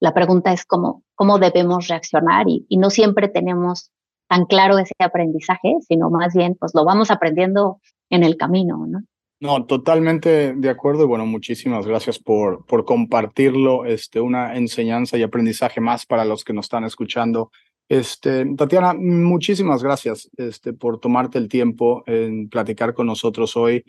[0.00, 3.90] la pregunta es cómo, cómo debemos reaccionar y, y no siempre tenemos
[4.28, 9.00] tan claro ese aprendizaje, sino más bien pues lo vamos aprendiendo en el camino, ¿no?
[9.40, 15.22] No, totalmente de acuerdo y bueno, muchísimas gracias por, por compartirlo, este, una enseñanza y
[15.22, 17.50] aprendizaje más para los que nos están escuchando
[17.88, 23.84] este, Tatiana, muchísimas gracias este, por tomarte el tiempo en platicar con nosotros hoy.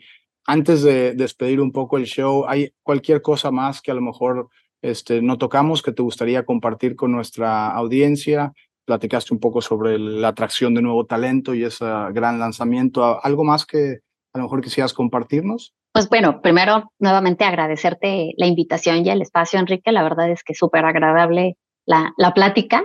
[0.46, 4.48] Antes de despedir un poco el show, ¿hay cualquier cosa más que a lo mejor
[4.82, 8.52] este, no tocamos que te gustaría compartir con nuestra audiencia?
[8.86, 13.22] Platicaste un poco sobre la atracción de nuevo talento y ese gran lanzamiento.
[13.22, 13.98] ¿Algo más que
[14.32, 15.74] a lo mejor quisieras compartirnos?
[15.92, 19.92] Pues bueno, primero nuevamente agradecerte la invitación y el espacio, Enrique.
[19.92, 22.84] La verdad es que súper agradable la, la plática.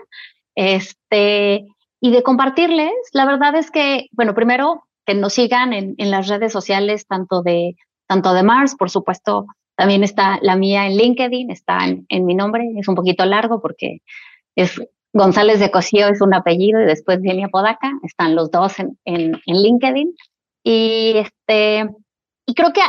[0.55, 1.65] Este,
[2.01, 6.51] y de compartirles, la verdad es que, bueno, primero que nos sigan en, las redes
[6.51, 7.75] sociales, tanto de,
[8.07, 12.33] tanto de Mars, por supuesto, también está la mía en LinkedIn, está en, en mi
[12.33, 13.99] nombre, es un poquito largo porque
[14.55, 14.81] es
[15.15, 19.39] González de Cosío es un apellido y después viene Apodaca, están los dos en, en,
[19.45, 20.13] en LinkedIn.
[20.61, 21.87] Y este,
[22.45, 22.81] y creo que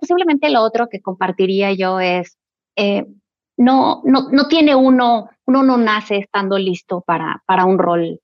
[0.00, 2.38] posiblemente lo otro que compartiría yo es,
[2.76, 3.04] eh,
[3.56, 8.20] no, no, no tiene uno, uno no nace estando listo para, para un rol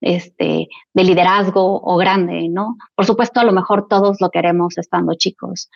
[0.00, 2.76] este, de liderazgo o grande, ¿no?
[2.94, 5.70] Por supuesto, a lo mejor todos lo queremos estando chicos,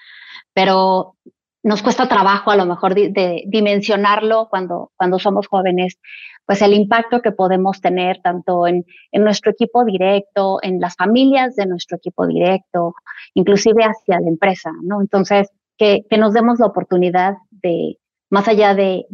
[0.53, 1.15] pero
[1.63, 5.99] nos cuesta trabajo a lo mejor de, dimensionarlo cuando, cuando somos jóvenes,
[6.45, 11.57] pues el impacto que podemos tener tanto en, en nuestro equipo directo, en las familias
[11.57, 12.95] de nuestro equipo directo,
[13.35, 15.01] inclusive hacia la empresa, ¿no?
[15.01, 17.99] Entonces, que, nos demos la oportunidad de,
[18.31, 19.07] más allá de,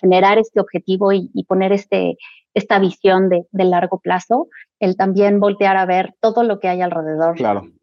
[0.00, 2.16] generar este objetivo y, poner este,
[2.54, 4.48] esta visión de, largo plazo,
[4.80, 7.36] el también voltear a ver todo lo que hay alrededor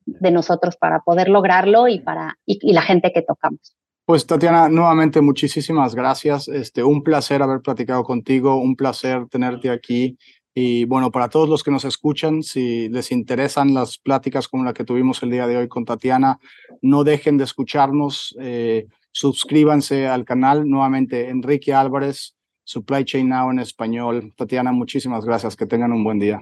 [0.06, 3.76] de nosotros para poder lograrlo y para y, la gente que tocamos.
[4.06, 6.48] Pues Tatiana, nuevamente muchísimas gracias.
[6.48, 10.18] Este, un placer haber platicado contigo, un placer tenerte aquí.
[10.54, 14.74] Y bueno, para todos los que nos escuchan, si les interesan las pláticas como la
[14.74, 16.40] que tuvimos el día de hoy con Tatiana,
[16.82, 20.70] no dejen de escucharnos, eh, suscríbanse al canal.
[20.70, 22.36] Nuevamente, Enrique Álvarez,
[22.66, 24.34] Supply Chain Now en español.
[24.36, 26.42] Tatiana, muchísimas gracias, que tengan un buen día.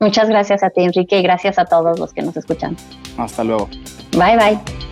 [0.00, 2.76] Muchas gracias a ti, Enrique, y gracias a todos los que nos escuchan.
[3.16, 3.68] Hasta luego.
[4.12, 4.87] Bye, bye.